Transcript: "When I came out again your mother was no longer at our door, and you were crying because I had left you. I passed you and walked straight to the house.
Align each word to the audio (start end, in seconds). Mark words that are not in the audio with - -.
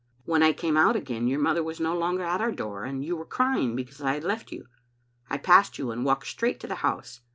"When 0.25 0.41
I 0.41 0.51
came 0.51 0.77
out 0.77 0.95
again 0.95 1.27
your 1.27 1.39
mother 1.39 1.61
was 1.61 1.79
no 1.79 1.95
longer 1.95 2.23
at 2.23 2.41
our 2.41 2.51
door, 2.51 2.85
and 2.85 3.05
you 3.05 3.15
were 3.15 3.23
crying 3.23 3.75
because 3.75 4.01
I 4.01 4.15
had 4.15 4.23
left 4.23 4.51
you. 4.51 4.65
I 5.29 5.37
passed 5.37 5.77
you 5.77 5.91
and 5.91 6.03
walked 6.03 6.25
straight 6.25 6.59
to 6.61 6.67
the 6.67 6.73
house. 6.81 7.21